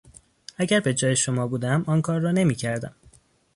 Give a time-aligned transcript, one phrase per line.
[0.57, 2.93] اگر به جای شما بودم آن کار را نمیکردم.